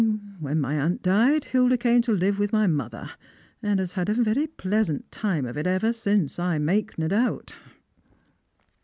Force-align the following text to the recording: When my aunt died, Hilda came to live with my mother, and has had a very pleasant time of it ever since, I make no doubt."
When 0.39 0.59
my 0.59 0.79
aunt 0.81 1.03
died, 1.03 1.45
Hilda 1.45 1.77
came 1.77 2.01
to 2.01 2.11
live 2.11 2.39
with 2.39 2.51
my 2.51 2.65
mother, 2.65 3.11
and 3.61 3.79
has 3.79 3.93
had 3.93 4.09
a 4.09 4.15
very 4.15 4.47
pleasant 4.47 5.11
time 5.11 5.45
of 5.45 5.59
it 5.59 5.67
ever 5.67 5.93
since, 5.93 6.39
I 6.39 6.57
make 6.57 6.97
no 6.97 7.07
doubt." 7.07 7.53